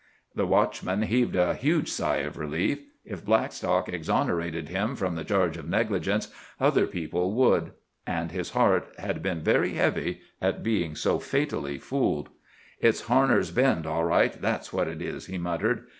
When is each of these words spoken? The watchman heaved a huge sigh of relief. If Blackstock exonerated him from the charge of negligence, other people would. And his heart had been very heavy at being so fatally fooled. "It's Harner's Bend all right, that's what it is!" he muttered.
The 0.33 0.47
watchman 0.47 1.03
heaved 1.03 1.35
a 1.35 1.53
huge 1.53 1.91
sigh 1.91 2.21
of 2.25 2.35
relief. 2.35 2.79
If 3.05 3.23
Blackstock 3.23 3.87
exonerated 3.87 4.67
him 4.69 4.95
from 4.95 5.13
the 5.13 5.23
charge 5.23 5.57
of 5.57 5.69
negligence, 5.69 6.29
other 6.59 6.87
people 6.87 7.33
would. 7.35 7.73
And 8.07 8.31
his 8.31 8.49
heart 8.49 8.87
had 8.97 9.21
been 9.21 9.41
very 9.41 9.73
heavy 9.75 10.21
at 10.41 10.63
being 10.63 10.95
so 10.95 11.19
fatally 11.19 11.77
fooled. 11.77 12.29
"It's 12.79 13.03
Harner's 13.03 13.51
Bend 13.51 13.85
all 13.85 14.03
right, 14.05 14.33
that's 14.33 14.73
what 14.73 14.87
it 14.87 15.03
is!" 15.03 15.27
he 15.27 15.37
muttered. 15.37 15.85